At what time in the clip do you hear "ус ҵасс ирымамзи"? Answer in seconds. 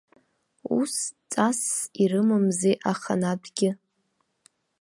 0.79-2.79